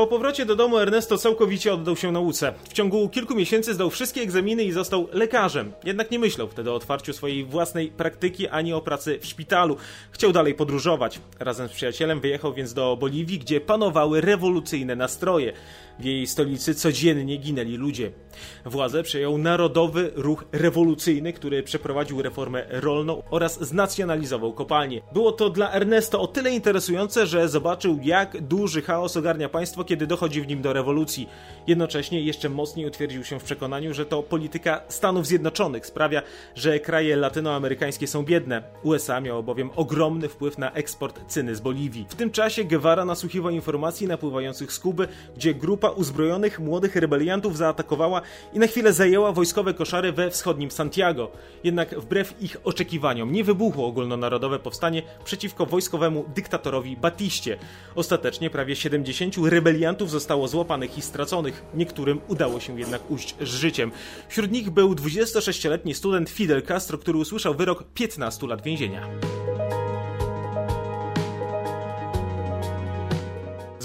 Po 0.00 0.06
powrocie 0.06 0.46
do 0.46 0.56
domu 0.56 0.78
Ernesto 0.78 1.18
całkowicie 1.18 1.74
oddał 1.74 1.96
się 1.96 2.12
nauce. 2.12 2.52
W 2.68 2.72
ciągu 2.72 3.08
kilku 3.08 3.34
miesięcy 3.34 3.74
zdał 3.74 3.90
wszystkie 3.90 4.20
egzaminy 4.20 4.64
i 4.64 4.72
został 4.72 5.08
lekarzem. 5.12 5.72
Jednak 5.84 6.10
nie 6.10 6.18
myślał 6.18 6.48
wtedy 6.48 6.70
o 6.70 6.74
otwarciu 6.74 7.12
swojej 7.12 7.44
własnej 7.44 7.88
praktyki 7.88 8.48
ani 8.48 8.72
o 8.72 8.80
pracy 8.80 9.18
w 9.18 9.26
szpitalu. 9.26 9.76
Chciał 10.10 10.32
dalej 10.32 10.54
podróżować. 10.54 11.20
Razem 11.38 11.68
z 11.68 11.72
przyjacielem 11.72 12.20
wyjechał 12.20 12.54
więc 12.54 12.74
do 12.74 12.96
Boliwii, 13.00 13.38
gdzie 13.38 13.60
panowały 13.60 14.20
rewolucyjne 14.20 14.96
nastroje. 14.96 15.52
W 15.98 16.04
jej 16.04 16.26
stolicy 16.26 16.74
codziennie 16.74 17.36
ginęli 17.36 17.76
ludzie. 17.76 18.12
Władzę 18.64 19.02
przejął 19.02 19.38
Narodowy 19.38 20.10
Ruch 20.14 20.44
Rewolucyjny, 20.52 21.32
który 21.32 21.62
przeprowadził 21.62 22.22
reformę 22.22 22.66
rolną 22.70 23.22
oraz 23.30 23.64
znacjonalizował 23.64 24.52
kopalnie. 24.52 25.00
Było 25.12 25.32
to 25.32 25.50
dla 25.50 25.72
Ernesto 25.72 26.20
o 26.20 26.26
tyle 26.26 26.50
interesujące, 26.50 27.26
że 27.26 27.48
zobaczył, 27.48 27.98
jak 28.02 28.42
duży 28.42 28.82
chaos 28.82 29.16
ogarnia 29.16 29.48
państwo, 29.48 29.84
kiedy 29.90 30.06
dochodzi 30.06 30.42
w 30.42 30.46
nim 30.46 30.62
do 30.62 30.72
rewolucji. 30.72 31.28
Jednocześnie 31.66 32.20
jeszcze 32.20 32.48
mocniej 32.48 32.86
utwierdził 32.86 33.24
się 33.24 33.40
w 33.40 33.44
przekonaniu, 33.44 33.94
że 33.94 34.06
to 34.06 34.22
polityka 34.22 34.80
Stanów 34.88 35.26
Zjednoczonych 35.26 35.86
sprawia, 35.86 36.22
że 36.54 36.80
kraje 36.80 37.16
latynoamerykańskie 37.16 38.06
są 38.06 38.22
biedne. 38.22 38.62
USA 38.82 39.20
miało 39.20 39.42
bowiem 39.42 39.70
ogromny 39.76 40.28
wpływ 40.28 40.58
na 40.58 40.72
eksport 40.72 41.20
cyny 41.26 41.54
z 41.54 41.60
Boliwii. 41.60 42.06
W 42.08 42.14
tym 42.14 42.30
czasie 42.30 42.64
Guevara 42.64 43.04
nasłuchiwał 43.04 43.52
informacji 43.52 44.06
napływających 44.06 44.72
z 44.72 44.78
Kuby, 44.78 45.08
gdzie 45.36 45.54
grupa 45.54 45.88
uzbrojonych 45.88 46.60
młodych 46.60 46.96
rebeliantów 46.96 47.56
zaatakowała 47.56 48.22
i 48.52 48.58
na 48.58 48.66
chwilę 48.66 48.92
zajęła 48.92 49.32
wojskowe 49.32 49.74
koszary 49.74 50.12
we 50.12 50.30
wschodnim 50.30 50.70
Santiago. 50.70 51.30
Jednak 51.64 52.00
wbrew 52.00 52.42
ich 52.42 52.56
oczekiwaniom 52.64 53.32
nie 53.32 53.44
wybuchło 53.44 53.86
ogólnonarodowe 53.86 54.58
powstanie 54.58 55.02
przeciwko 55.24 55.66
wojskowemu 55.66 56.24
dyktatorowi 56.34 56.96
Batiście. 56.96 57.56
Ostatecznie 57.94 58.50
prawie 58.50 58.76
70 58.76 59.34
rebeliantów 59.48 59.79
zostało 60.08 60.48
złapanych 60.48 60.98
i 60.98 61.02
straconych. 61.02 61.62
Niektórym 61.74 62.20
udało 62.28 62.60
się 62.60 62.78
jednak 62.78 63.10
ujść 63.10 63.34
z 63.40 63.54
życiem. 63.54 63.92
Wśród 64.28 64.52
nich 64.52 64.70
był 64.70 64.94
26-letni 64.94 65.94
student 65.94 66.30
Fidel 66.30 66.62
Castro, 66.62 66.98
który 66.98 67.18
usłyszał 67.18 67.54
wyrok 67.54 67.84
15 67.94 68.46
lat 68.46 68.62
więzienia. 68.62 69.08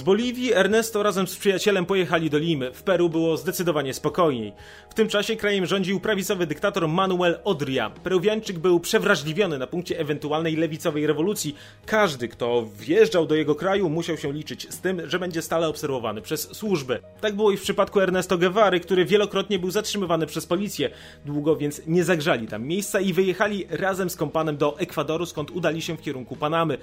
Boliwii 0.06 0.54
Ernesto 0.54 1.04
razem 1.04 1.28
z 1.28 1.36
przyjacielem 1.36 1.86
pojechali 1.86 2.30
do 2.30 2.38
Limy. 2.38 2.74
W 2.74 2.84
Peru 2.84 3.10
było 3.10 3.38
zdecydowanie 3.38 3.94
spokojniej. 3.94 4.54
W 4.90 4.94
tym 4.94 5.08
czasie 5.08 5.36
krajem 5.36 5.66
rządził 5.66 6.00
prawicowy 6.00 6.48
dyktator 6.48 6.88
Manuel 6.88 7.40
Odria. 7.44 7.90
Peruwiańczyk 7.90 8.60
był 8.60 8.80
przewrażliwiony 8.80 9.58
na 9.58 9.68
punkcie 9.68 10.00
ewentualnej 10.00 10.56
lewicowej 10.56 11.08
rewolucji. 11.08 11.56
Każdy, 11.86 12.28
kto 12.28 12.66
wjeżdżał 12.80 13.26
do 13.26 13.36
jego 13.36 13.56
kraju, 13.56 13.90
musiał 13.90 14.18
się 14.18 14.34
liczyć 14.34 14.74
z 14.74 14.80
tym, 14.80 15.10
że 15.10 15.20
będzie 15.20 15.42
stale 15.42 15.68
obserwowany 15.68 16.22
przez 16.22 16.42
służby. 16.56 17.00
Tak 17.22 17.36
było 17.36 17.52
i 17.52 17.58
w 17.58 17.62
przypadku 17.62 18.00
Ernesto 18.00 18.38
Guevary, 18.38 18.80
który 18.80 19.06
wielokrotnie 19.06 19.60
był 19.60 19.72
zatrzymywany 19.72 20.26
przez 20.26 20.46
policję. 20.46 20.90
Długo 21.26 21.56
więc 21.56 21.82
nie 21.88 22.04
zagrzali 22.04 22.48
tam 22.48 22.64
miejsca 22.64 23.00
i 23.00 23.14
wyjechali 23.14 23.68
razem 23.70 24.10
z 24.10 24.16
kompanem 24.16 24.58
do 24.58 24.80
Ekwadoru, 24.80 25.26
skąd 25.26 25.52
udali 25.52 25.82
się 25.82 25.98
w 25.98 26.02
kierunku 26.02 26.36
Panamy. 26.36 26.78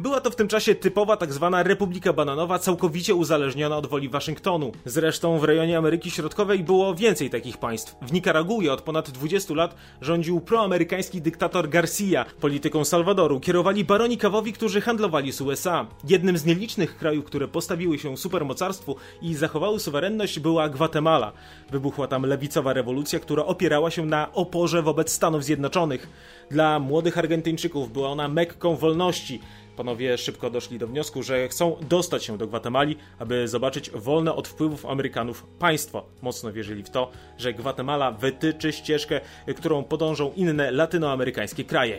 Była 0.00 0.20
to 0.20 0.30
w 0.30 0.36
tym 0.36 0.48
czasie 0.48 0.74
typowa 0.74 1.16
tak 1.16 1.32
zwana 1.32 1.62
Republika 1.62 2.12
Bananowa, 2.12 2.58
całkowicie 2.58 3.14
uzależniona 3.14 3.76
od 3.76 3.86
woli 3.86 4.08
Waszyngtonu. 4.08 4.72
Zresztą 4.84 5.38
w 5.38 5.44
rejonie 5.44 5.78
Ameryki 5.78 6.10
Środkowej 6.10 6.64
było 6.64 6.94
więcej 6.94 7.30
takich 7.30 7.58
państw. 7.58 7.96
W 8.02 8.12
Nikaragui 8.12 8.68
od 8.68 8.82
ponad 8.82 9.10
20 9.10 9.54
lat 9.54 9.74
rządził 10.00 10.40
proamerykański 10.40 11.22
dyktator 11.22 11.68
Garcia. 11.68 12.24
Polityką 12.40 12.84
Salwadoru 12.84 13.40
kierowali 13.40 13.84
baroni 13.84 14.18
kawowi, 14.18 14.52
którzy 14.52 14.80
handlowali 14.80 15.32
z 15.32 15.40
USA. 15.40 15.86
Jednym 16.08 16.38
z 16.38 16.44
nielicznych 16.44 16.96
krajów, 16.96 17.24
które 17.24 17.48
postawiły 17.48 17.98
się 17.98 18.16
supermocarstwu 18.16 18.96
i 19.22 19.34
zachowały 19.34 19.80
suwerenność 19.80 20.38
była 20.38 20.68
Gwatemala. 20.68 21.32
Wybuchła 21.70 22.06
tam 22.06 22.26
lewicowa 22.26 22.72
rewolucja, 22.72 23.18
która 23.20 23.44
opierała 23.44 23.90
się 23.90 24.06
na 24.06 24.32
oporze 24.32 24.82
wobec 24.82 25.12
Stanów 25.12 25.44
Zjednoczonych. 25.44 26.08
Dla 26.50 26.78
młodych 26.78 27.18
Argentyńczyków 27.18 27.92
była 27.92 28.08
ona 28.08 28.28
mekką 28.28 28.76
wolności. 28.76 29.40
Panowie 29.76 30.18
szybko 30.18 30.50
doszli 30.50 30.78
do 30.78 30.86
wniosku, 30.86 31.22
że 31.22 31.48
chcą 31.48 31.76
dostać 31.88 32.24
się 32.24 32.38
do 32.38 32.46
Gwatemali, 32.46 32.96
aby 33.18 33.48
zobaczyć 33.48 33.90
wolne 33.90 34.34
od 34.34 34.48
wpływów 34.48 34.86
Amerykanów 34.86 35.46
państwo. 35.58 36.06
Mocno 36.22 36.52
wierzyli 36.52 36.82
w 36.82 36.90
to, 36.90 37.10
że 37.38 37.54
Gwatemala 37.54 38.12
wytyczy 38.12 38.72
ścieżkę, 38.72 39.20
którą 39.56 39.84
podążą 39.84 40.32
inne 40.36 40.70
latynoamerykańskie 40.70 41.64
kraje. 41.64 41.98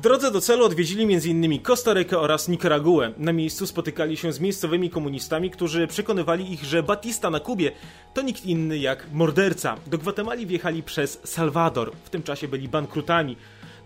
W 0.00 0.02
drodze 0.02 0.30
do 0.30 0.40
celu 0.40 0.64
odwiedzili 0.64 1.02
m.in. 1.02 1.60
Kostarykę 1.60 2.18
oraz 2.18 2.48
Nicaraguę. 2.48 3.12
Na 3.18 3.32
miejscu 3.32 3.66
spotykali 3.66 4.16
się 4.16 4.32
z 4.32 4.40
miejscowymi 4.40 4.90
komunistami, 4.90 5.50
którzy 5.50 5.86
przekonywali 5.86 6.52
ich, 6.52 6.64
że 6.64 6.82
Batista 6.82 7.30
na 7.30 7.40
Kubie 7.40 7.72
to 8.14 8.22
nikt 8.22 8.46
inny 8.46 8.78
jak 8.78 9.12
morderca. 9.12 9.76
Do 9.86 9.98
Gwatemali 9.98 10.46
wjechali 10.46 10.82
przez 10.82 11.20
Salwador. 11.24 11.92
W 12.04 12.10
tym 12.10 12.22
czasie 12.22 12.48
byli 12.48 12.68
bankrutami. 12.68 13.36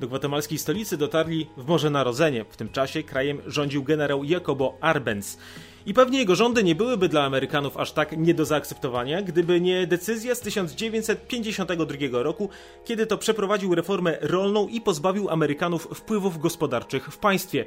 Do 0.01 0.09
gwatemalskiej 0.09 0.59
stolicy 0.59 0.97
dotarli 0.97 1.47
w 1.57 1.69
Morze 1.69 1.91
Narodzenie. 1.91 2.45
W 2.51 2.57
tym 2.57 2.69
czasie 2.69 3.03
krajem 3.03 3.41
rządził 3.47 3.83
generał 3.83 4.25
Jacobo 4.25 4.79
Arbenz. 4.81 5.39
I 5.87 5.95
pewnie 5.95 6.19
jego 6.19 6.35
rządy 6.35 6.65
nie 6.65 6.75
byłyby 6.75 7.09
dla 7.09 7.25
Amerykanów 7.25 7.77
aż 7.77 7.93
tak 7.93 8.17
nie 8.17 8.35
do 8.35 8.45
zaakceptowania, 8.45 9.23
gdyby 9.23 9.61
nie 9.61 9.87
decyzja 9.87 10.35
z 10.35 10.41
1952 10.41 12.23
roku, 12.23 12.49
kiedy 12.85 13.07
to 13.07 13.19
przeprowadził 13.19 13.75
reformę 13.75 14.19
rolną 14.21 14.69
i 14.69 14.81
pozbawił 14.81 15.31
Amerykanów 15.31 15.89
wpływów 15.95 16.39
gospodarczych 16.39 17.07
w 17.07 17.19
państwie. 17.19 17.67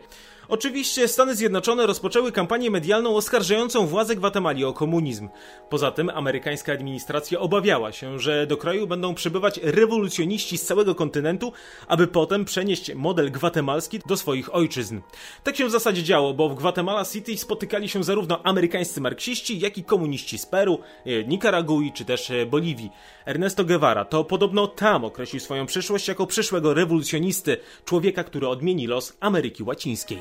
Oczywiście 0.50 1.08
Stany 1.08 1.36
Zjednoczone 1.36 1.86
rozpoczęły 1.86 2.32
kampanię 2.32 2.72
medialną 2.72 3.16
oskarżającą 3.16 3.88
władze 3.88 4.16
Gwatemali 4.16 4.66
o 4.66 4.74
komunizm. 4.74 5.30
Poza 5.70 5.92
tym 5.92 6.10
amerykańska 6.10 6.74
administracja 6.74 7.40
obawiała 7.40 7.92
się, 7.92 8.20
że 8.20 8.48
do 8.48 8.58
kraju 8.58 8.88
będą 8.88 9.16
przybywać 9.16 9.60
rewolucjoniści 9.64 10.58
z 10.58 10.66
całego 10.66 10.96
kontynentu, 10.96 11.54
aby 11.88 12.08
potem 12.08 12.46
przenieść 12.46 12.94
model 12.94 13.32
gwatemalski 13.32 14.00
do 14.06 14.18
swoich 14.18 14.56
ojczyzn. 14.56 15.00
Tak 15.44 15.56
się 15.56 15.66
w 15.66 15.72
zasadzie 15.72 16.04
działo, 16.04 16.34
bo 16.34 16.50
w 16.50 16.56
Guatemala 16.56 17.06
City 17.06 17.38
spotykali 17.38 17.90
się 17.90 18.04
zarówno 18.08 18.44
amerykańscy 18.44 19.02
marksiści, 19.02 19.60
jak 19.60 19.78
i 19.78 19.84
komuniści 19.84 20.38
z 20.38 20.46
Peru, 20.46 20.80
e, 21.06 21.24
Nikaragui 21.24 21.92
czy 21.92 22.06
też 22.06 22.32
e, 22.32 22.46
Boliwii. 22.46 22.92
Ernesto 23.26 23.66
Guevara 23.66 24.06
to 24.06 24.24
podobno 24.24 24.68
tam 24.68 25.06
określił 25.06 25.40
swoją 25.40 25.66
przyszłość 25.66 26.08
jako 26.08 26.28
przyszłego 26.28 26.74
rewolucjonisty, 26.74 27.58
człowieka, 27.86 28.24
który 28.24 28.48
odmieni 28.48 28.88
los 28.88 29.18
Ameryki 29.20 29.64
Łacińskiej. 29.64 30.20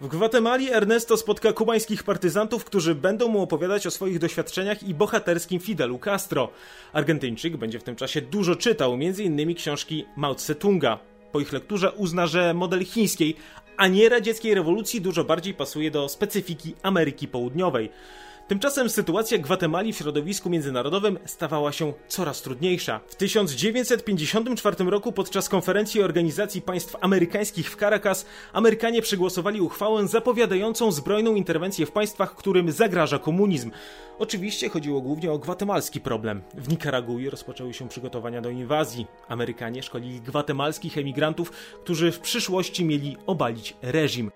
W 0.00 0.08
Gwatemali 0.08 0.72
Ernesto 0.72 1.16
spotka 1.16 1.52
kubańskich 1.52 2.02
partyzantów, 2.02 2.64
którzy 2.64 2.94
będą 2.94 3.28
mu 3.28 3.42
opowiadać 3.42 3.86
o 3.86 3.90
swoich 3.90 4.18
doświadczeniach 4.18 4.82
i 4.82 4.94
bohaterskim 4.94 5.60
Fidelu 5.60 5.98
Castro. 5.98 6.48
Argentyńczyk 6.92 7.56
będzie 7.56 7.78
w 7.78 7.82
tym 7.82 7.96
czasie 7.96 8.20
dużo 8.20 8.56
czytał, 8.56 8.92
m.in. 8.92 9.54
książki 9.54 10.04
Mao 10.16 10.34
Tse-tunga. 10.34 11.13
Po 11.34 11.40
ich 11.40 11.52
lekturze 11.52 11.92
uzna, 11.92 12.26
że 12.26 12.54
model 12.54 12.84
chińskiej, 12.84 13.36
a 13.76 13.88
nie 13.88 14.08
radzieckiej 14.08 14.54
rewolucji 14.54 15.00
dużo 15.00 15.24
bardziej 15.24 15.54
pasuje 15.54 15.90
do 15.90 16.08
specyfiki 16.08 16.74
Ameryki 16.82 17.28
Południowej. 17.28 17.90
Tymczasem 18.48 18.90
sytuacja 18.90 19.38
Gwatemali 19.38 19.92
w 19.92 19.96
środowisku 19.96 20.50
międzynarodowym 20.50 21.18
stawała 21.24 21.72
się 21.72 21.92
coraz 22.08 22.42
trudniejsza. 22.42 23.00
W 23.06 23.14
1954 23.14 24.84
roku 24.84 25.12
podczas 25.12 25.48
konferencji 25.48 26.02
Organizacji 26.02 26.62
Państw 26.62 26.96
Amerykańskich 27.00 27.70
w 27.70 27.76
Caracas 27.76 28.26
Amerykanie 28.52 29.02
przegłosowali 29.02 29.60
uchwałę 29.60 30.08
zapowiadającą 30.08 30.92
zbrojną 30.92 31.34
interwencję 31.34 31.86
w 31.86 31.92
państwach, 31.92 32.34
którym 32.34 32.72
zagraża 32.72 33.18
komunizm. 33.18 33.70
Oczywiście 34.18 34.68
chodziło 34.68 35.00
głównie 35.00 35.32
o 35.32 35.38
gwatemalski 35.38 36.00
problem. 36.00 36.42
W 36.54 36.68
Nikaragui 36.68 37.30
rozpoczęły 37.30 37.74
się 37.74 37.88
przygotowania 37.88 38.40
do 38.40 38.50
inwazji. 38.50 39.06
Amerykanie 39.28 39.82
szkolili 39.82 40.20
gwatemalskich 40.20 40.98
emigrantów, 40.98 41.50
którzy 41.84 42.12
w 42.12 42.20
przyszłości 42.20 42.84
mieli 42.84 43.16
obalić 43.26 43.76
reżim. 43.82 44.30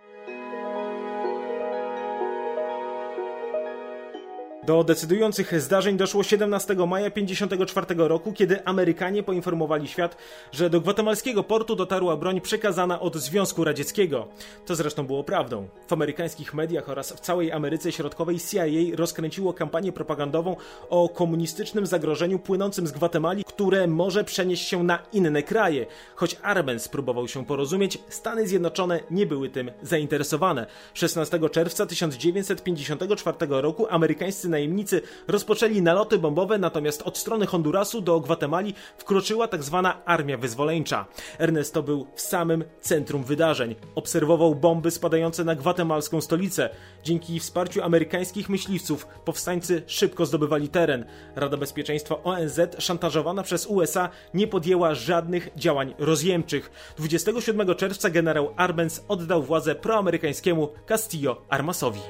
Do 4.68 4.84
decydujących 4.84 5.60
zdarzeń 5.60 5.96
doszło 5.96 6.22
17 6.22 6.74
maja 6.74 7.10
1954 7.10 8.08
roku, 8.08 8.32
kiedy 8.32 8.64
Amerykanie 8.64 9.22
poinformowali 9.22 9.88
świat, 9.88 10.16
że 10.52 10.70
do 10.70 10.80
gwatemalskiego 10.80 11.42
portu 11.42 11.76
dotarła 11.76 12.16
broń 12.16 12.40
przekazana 12.40 13.00
od 13.00 13.16
Związku 13.16 13.64
Radzieckiego. 13.64 14.28
To 14.66 14.74
zresztą 14.74 15.06
było 15.06 15.24
prawdą. 15.24 15.68
W 15.88 15.92
amerykańskich 15.92 16.54
mediach 16.54 16.88
oraz 16.88 17.12
w 17.12 17.20
całej 17.20 17.52
Ameryce 17.52 17.92
Środkowej 17.92 18.38
CIA 18.40 18.64
rozkręciło 18.96 19.52
kampanię 19.52 19.92
propagandową 19.92 20.56
o 20.90 21.08
komunistycznym 21.08 21.86
zagrożeniu 21.86 22.38
płynącym 22.38 22.86
z 22.86 22.92
Gwatemali, 22.92 23.44
które 23.44 23.86
może 23.86 24.24
przenieść 24.24 24.68
się 24.68 24.84
na 24.84 24.98
inne 25.12 25.42
kraje. 25.42 25.86
Choć 26.14 26.36
Arbenz 26.42 26.88
próbował 26.88 27.28
się 27.28 27.46
porozumieć, 27.46 27.98
Stany 28.08 28.48
Zjednoczone 28.48 29.00
nie 29.10 29.26
były 29.26 29.48
tym 29.48 29.70
zainteresowane. 29.82 30.66
16 30.94 31.40
czerwca 31.50 31.86
1954 31.86 33.36
roku 33.48 33.86
amerykańscy 33.90 34.57
najemnicy 34.58 35.02
rozpoczęli 35.28 35.82
naloty 35.82 36.18
bombowe, 36.18 36.58
natomiast 36.58 37.02
od 37.02 37.18
strony 37.18 37.46
Hondurasu 37.46 38.00
do 38.00 38.20
Gwatemali 38.20 38.74
wkroczyła 38.98 39.48
tzw. 39.48 39.80
Tak 39.82 40.02
Armia 40.04 40.36
Wyzwoleńcza. 40.36 41.06
Ernesto 41.38 41.82
był 41.82 42.06
w 42.14 42.20
samym 42.20 42.64
centrum 42.80 43.24
wydarzeń. 43.24 43.74
Obserwował 43.94 44.54
bomby 44.54 44.90
spadające 44.90 45.44
na 45.44 45.54
gwatemalską 45.54 46.20
stolicę. 46.20 46.70
Dzięki 47.04 47.40
wsparciu 47.40 47.82
amerykańskich 47.82 48.48
myśliwców 48.48 49.06
powstańcy 49.24 49.82
szybko 49.86 50.26
zdobywali 50.26 50.68
teren. 50.68 51.04
Rada 51.36 51.56
Bezpieczeństwa 51.56 52.22
ONZ, 52.22 52.60
szantażowana 52.78 53.42
przez 53.42 53.66
USA, 53.66 54.08
nie 54.34 54.46
podjęła 54.46 54.94
żadnych 54.94 55.48
działań 55.56 55.94
rozjemczych. 55.98 56.70
27 56.96 57.74
czerwca 57.74 58.10
generał 58.10 58.54
Arbenz 58.56 59.04
oddał 59.08 59.42
władzę 59.42 59.74
proamerykańskiemu 59.74 60.68
Castillo 60.86 61.42
Armasowi. 61.48 62.00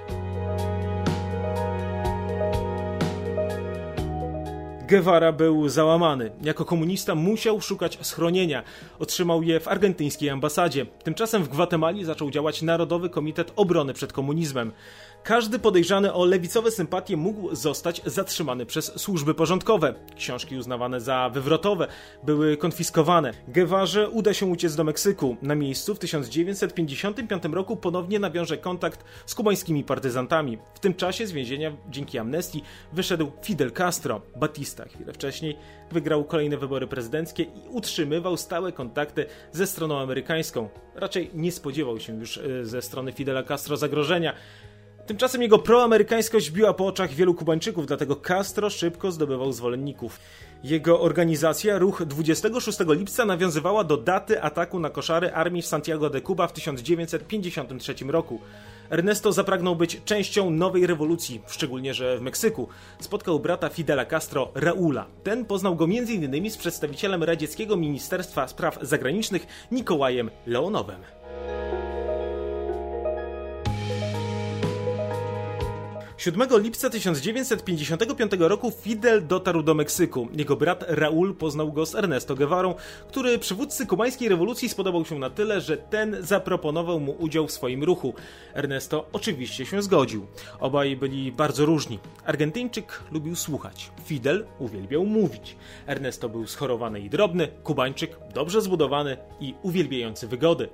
Guevara 4.89 5.33
był 5.33 5.69
załamany. 5.69 6.31
Jako 6.43 6.65
komunista 6.65 7.15
musiał 7.15 7.61
szukać 7.61 7.99
schronienia. 8.03 8.63
Otrzymał 8.99 9.43
je 9.43 9.61
w 9.61 9.69
argentyńskiej 9.69 10.31
ambasadzie. 10.31 10.87
Tymczasem 11.05 11.45
w 11.45 11.49
Gwatemali 11.49 12.05
zaczął 12.05 12.31
działać 12.31 12.63
Narodowy 12.63 13.11
Komitet 13.11 13.53
Obrony 13.57 13.95
przed 13.95 14.13
Komunizmem. 14.13 14.73
Każdy 15.29 15.59
podejrzany 15.59 16.13
o 16.13 16.25
lewicowe 16.25 16.71
sympatie 16.71 17.17
mógł 17.17 17.55
zostać 17.55 18.03
zatrzymany 18.07 18.67
przez 18.67 19.01
służby 19.01 19.35
porządkowe. 19.35 19.95
Książki 20.17 20.57
uznawane 20.57 21.01
za 21.01 21.31
wywrotowe 21.35 21.87
były 22.23 22.57
konfiskowane. 22.57 23.33
Guevarze 23.49 24.11
uda 24.11 24.35
się 24.35 24.47
uciec 24.47 24.75
do 24.75 24.85
Meksyku. 24.85 25.37
Na 25.43 25.55
miejscu 25.55 25.95
w 25.95 25.99
1955 25.99 27.43
roku 27.53 27.77
ponownie 27.77 28.19
nawiąże 28.19 28.59
kontakt 28.59 29.05
z 29.27 29.35
kubańskimi 29.35 29.85
partyzantami. 29.85 30.59
W 30.75 30.81
tym 30.81 30.95
czasie 30.95 31.27
z 31.27 31.33
więzienia 31.33 31.77
dzięki 31.89 32.19
amnestii 32.19 32.63
wyszedł 32.93 33.33
Fidel 33.43 33.73
Castro. 33.73 34.21
Batista 34.37 34.85
chwilę 34.85 35.13
wcześniej 35.13 35.57
wygrał 35.93 36.25
kolejne 36.25 36.57
wybory 36.57 36.87
prezydenckie 36.87 37.43
i 37.43 37.69
utrzymywał 37.71 38.37
stałe 38.37 38.73
kontakty 38.73 39.27
ze 39.53 39.67
stroną 39.67 39.99
amerykańską. 39.99 40.69
Raczej 40.95 41.31
nie 41.35 41.53
spodziewał 41.53 42.01
się 42.01 42.19
już 42.19 42.39
e, 42.39 42.65
ze 42.65 42.83
strony 42.83 43.13
Fidela 43.13 43.43
Castro 43.43 43.77
zagrożenia. 43.77 44.35
Tymczasem 45.09 45.43
jego 45.43 45.59
proamerykańskość 45.59 46.51
biła 46.51 46.75
po 46.75 46.87
oczach 46.87 47.11
wielu 47.11 47.35
Kubańczyków, 47.35 47.87
dlatego 47.87 48.17
Castro 48.17 48.71
szybko 48.71 49.13
zdobywał 49.13 49.53
zwolenników. 49.53 50.21
Jego 50.65 51.01
organizacja, 51.01 51.79
ruch 51.79 52.05
26 52.07 52.79
lipca, 52.89 53.25
nawiązywała 53.25 53.85
do 53.85 53.97
daty 53.97 54.43
ataku 54.43 54.81
na 54.81 54.91
koszary 54.91 55.33
armii 55.33 55.63
w 55.63 55.67
Santiago 55.67 56.11
de 56.11 56.21
Cuba 56.21 56.47
w 56.47 56.53
1953 56.53 57.95
roku. 58.09 58.41
Ernesto 58.91 59.33
zapragnął 59.33 59.77
być 59.77 60.01
częścią 60.05 60.51
nowej 60.51 60.87
rewolucji, 60.87 61.41
szczególnie 61.47 61.95
że 61.95 62.19
w 62.19 62.21
Meksyku. 62.21 62.69
Spotkał 63.01 63.41
brata 63.41 63.69
Fidela 63.69 64.05
Castro, 64.05 64.51
Raula. 64.55 65.07
Ten 65.23 65.45
poznał 65.45 65.77
go 65.77 65.85
m.in. 65.85 66.51
z 66.51 66.57
przedstawicielem 66.57 67.25
radzieckiego 67.25 67.77
Ministerstwa 67.77 68.49
Spraw 68.49 68.79
Zagranicznych 68.83 69.47
Nikołajem 69.73 70.31
Leonowem. 70.47 71.01
7 76.19 76.49
lipca 76.59 76.91
1955 76.91 78.33
roku 78.39 78.71
Fidel 78.71 79.27
dotarł 79.27 79.63
do 79.63 79.75
Meksyku. 79.75 80.29
Jego 80.33 80.57
brat 80.57 80.85
Raúl 80.89 81.35
poznał 81.35 81.73
go 81.73 81.87
z 81.87 81.95
Ernesto 81.95 82.35
Guevarą, 82.35 82.75
który 83.09 83.39
przywódcy 83.39 83.87
kubańskiej 83.87 84.29
rewolucji 84.29 84.69
spodobał 84.69 85.05
się 85.05 85.19
na 85.19 85.31
tyle, 85.31 85.61
że 85.61 85.77
ten 85.77 86.17
zaproponował 86.21 87.01
mu 87.01 87.13
udział 87.19 87.47
w 87.47 87.53
swoim 87.53 87.85
ruchu. 87.85 88.15
Ernesto 88.55 89.09
oczywiście 89.13 89.67
się 89.67 89.83
zgodził. 89.83 90.27
Obaj 90.61 90.97
byli 90.97 91.33
bardzo 91.33 91.67
różni. 91.67 91.99
Argentyńczyk 92.25 93.01
lubił 93.13 93.37
słuchać, 93.37 93.91
Fidel 94.05 94.47
uwielbiał 94.59 95.07
mówić. 95.07 95.57
Ernesto 95.87 96.29
był 96.29 96.47
schorowany 96.47 97.01
i 97.01 97.11
drobny, 97.11 97.49
Kubańczyk 97.63 98.17
dobrze 98.35 98.63
zbudowany 98.63 99.17
i 99.41 99.55
uwielbiający 99.63 100.29
wygody. 100.29 100.69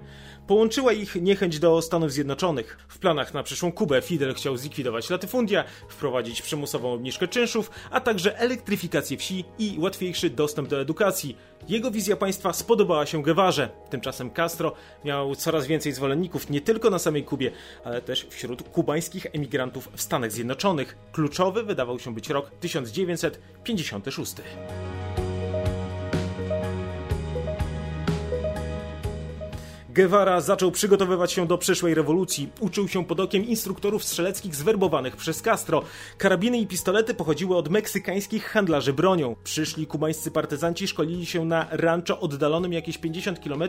Połączyła 0.46 0.92
ich 0.92 1.14
niechęć 1.14 1.58
do 1.58 1.82
Stanów 1.82 2.12
Zjednoczonych. 2.12 2.78
W 2.88 2.98
planach 2.98 3.34
na 3.34 3.42
przyszłą 3.42 3.72
Kubę 3.72 4.02
Fidel 4.02 4.34
chciał 4.34 4.56
zlikwidować 4.56 5.10
latyfundia, 5.10 5.64
wprowadzić 5.88 6.42
przymusową 6.42 6.92
obniżkę 6.92 7.28
czynszów, 7.28 7.70
a 7.90 8.00
także 8.00 8.38
elektryfikację 8.38 9.16
wsi 9.16 9.44
i 9.58 9.76
łatwiejszy 9.78 10.30
dostęp 10.30 10.68
do 10.68 10.80
edukacji. 10.80 11.36
Jego 11.68 11.90
wizja 11.90 12.16
państwa 12.16 12.52
spodobała 12.52 13.06
się 13.06 13.22
Guevarze. 13.22 13.68
Tymczasem 13.90 14.30
Castro 14.30 14.72
miał 15.04 15.34
coraz 15.34 15.66
więcej 15.66 15.92
zwolenników 15.92 16.50
nie 16.50 16.60
tylko 16.60 16.90
na 16.90 16.98
samej 16.98 17.24
Kubie, 17.24 17.50
ale 17.84 18.02
też 18.02 18.26
wśród 18.30 18.62
kubańskich 18.62 19.26
emigrantów 19.32 19.88
w 19.96 20.02
Stanach 20.02 20.32
Zjednoczonych. 20.32 20.96
Kluczowy 21.12 21.62
wydawał 21.62 21.98
się 21.98 22.14
być 22.14 22.30
rok 22.30 22.50
1956. 22.60 24.34
Guevara 29.94 30.40
zaczął 30.40 30.70
przygotowywać 30.70 31.32
się 31.32 31.46
do 31.46 31.58
przyszłej 31.58 31.94
rewolucji. 31.94 32.48
Uczył 32.60 32.88
się 32.88 33.04
pod 33.04 33.20
okiem 33.20 33.46
instruktorów 33.46 34.04
strzeleckich 34.04 34.54
zwerbowanych 34.54 35.16
przez 35.16 35.42
Castro. 35.42 35.82
Karabiny 36.18 36.58
i 36.58 36.66
pistolety 36.66 37.14
pochodziły 37.14 37.56
od 37.56 37.68
meksykańskich 37.68 38.44
handlarzy 38.44 38.92
bronią. 38.92 39.36
Przyszli 39.44 39.86
kubańscy 39.86 40.30
partyzanci 40.30 40.88
szkolili 40.88 41.26
się 41.26 41.44
na 41.44 41.66
rancho 41.70 42.20
oddalonym 42.20 42.72
jakieś 42.72 42.98
50 42.98 43.40
km 43.40 43.62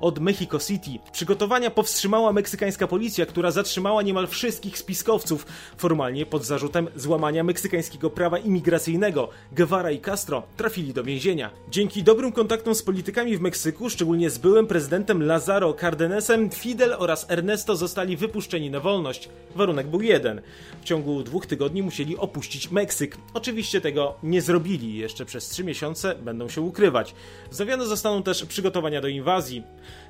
od 0.00 0.18
Mexico 0.18 0.58
City. 0.58 0.90
Przygotowania 1.12 1.70
powstrzymała 1.70 2.32
meksykańska 2.32 2.86
policja, 2.86 3.26
która 3.26 3.50
zatrzymała 3.50 4.02
niemal 4.02 4.26
wszystkich 4.26 4.78
spiskowców, 4.78 5.46
formalnie 5.76 6.26
pod 6.26 6.44
zarzutem 6.44 6.88
złamania 6.96 7.44
meksykańskiego 7.44 8.10
prawa 8.10 8.38
imigracyjnego. 8.38 9.28
Guevara 9.52 9.90
i 9.90 10.00
Castro 10.00 10.42
trafili 10.56 10.92
do 10.94 11.04
więzienia. 11.04 11.50
Dzięki 11.70 12.02
dobrym 12.02 12.32
kontaktom 12.32 12.74
z 12.74 12.82
politykami 12.82 13.36
w 13.36 13.40
Meksyku, 13.40 13.90
szczególnie 13.90 14.30
z 14.30 14.38
byłym 14.38 14.66
prezydentem 14.66 15.22
Lazaro 15.22 15.69
Cardenesem, 15.74 16.50
Fidel 16.50 16.94
oraz 16.98 17.30
Ernesto 17.30 17.76
zostali 17.76 18.16
wypuszczeni 18.16 18.70
na 18.70 18.80
wolność. 18.80 19.28
Warunek 19.54 19.86
był 19.86 20.02
jeden. 20.02 20.40
W 20.80 20.84
ciągu 20.84 21.22
dwóch 21.22 21.46
tygodni 21.46 21.82
musieli 21.82 22.16
opuścić 22.16 22.70
Meksyk. 22.70 23.16
Oczywiście 23.34 23.80
tego 23.80 24.14
nie 24.22 24.42
zrobili. 24.42 24.94
Jeszcze 24.94 25.24
przez 25.24 25.48
trzy 25.48 25.64
miesiące 25.64 26.14
będą 26.14 26.48
się 26.48 26.60
ukrywać. 26.60 27.14
Wznawione 27.50 27.86
zostaną 27.86 28.22
też 28.22 28.44
przygotowania 28.44 29.00
do 29.00 29.08
inwazji. 29.08 29.62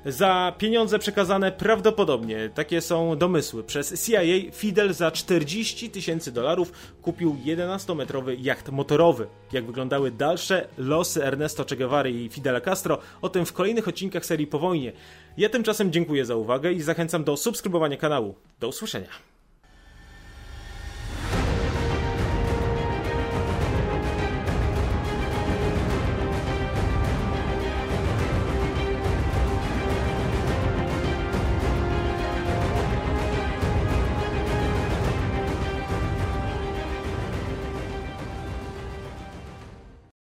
Za 0.05 0.55
pieniądze 0.57 0.99
przekazane 0.99 1.51
prawdopodobnie, 1.51 2.49
takie 2.53 2.81
są 2.81 3.17
domysły, 3.17 3.63
przez 3.63 4.05
CIA 4.05 4.21
Fidel 4.51 4.93
za 4.93 5.11
40 5.11 5.89
tysięcy 5.89 6.31
dolarów 6.31 6.71
kupił 7.01 7.37
11-metrowy 7.45 8.35
jacht 8.39 8.69
motorowy. 8.69 9.27
Jak 9.51 9.65
wyglądały 9.65 10.11
dalsze 10.11 10.67
losy 10.77 11.25
Ernesto 11.25 11.65
Che 11.65 11.75
Guevara 11.75 12.09
i 12.09 12.29
Fidela 12.29 12.61
Castro, 12.61 12.97
o 13.21 13.29
tym 13.29 13.45
w 13.45 13.53
kolejnych 13.53 13.87
odcinkach 13.87 14.25
serii 14.25 14.47
Po 14.47 14.59
wojnie. 14.59 14.91
Ja 15.37 15.49
tymczasem 15.51 15.91
dziękuję 15.91 16.25
za 16.25 16.35
uwagę 16.35 16.71
i 16.71 16.81
zachęcam 16.81 17.23
do 17.23 17.37
subskrybowania 17.37 17.97
kanału. 17.97 18.35
Do 18.59 18.67
usłyszenia. 18.67 19.30